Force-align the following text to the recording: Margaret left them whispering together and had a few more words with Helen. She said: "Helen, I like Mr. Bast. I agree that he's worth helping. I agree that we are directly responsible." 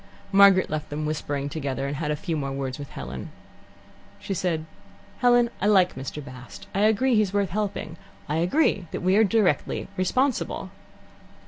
Margaret 0.31 0.67
left 0.67 0.89
them 0.89 1.05
whispering 1.05 1.47
together 1.47 1.85
and 1.85 1.97
had 1.97 2.09
a 2.09 2.15
few 2.15 2.35
more 2.35 2.51
words 2.51 2.79
with 2.79 2.89
Helen. 2.89 3.29
She 4.19 4.33
said: 4.33 4.65
"Helen, 5.19 5.51
I 5.61 5.67
like 5.67 5.93
Mr. 5.95 6.25
Bast. 6.25 6.65
I 6.73 6.79
agree 6.79 7.11
that 7.13 7.17
he's 7.17 7.33
worth 7.35 7.51
helping. 7.51 7.97
I 8.27 8.37
agree 8.37 8.87
that 8.89 9.01
we 9.03 9.15
are 9.15 9.23
directly 9.23 9.87
responsible." 9.97 10.71